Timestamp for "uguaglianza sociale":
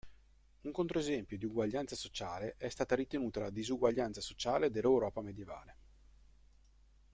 1.45-2.55